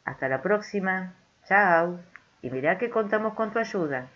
[0.06, 1.12] Hasta la próxima.
[1.46, 2.00] Chao.
[2.40, 4.08] Y mira que contamos con tu ayuda.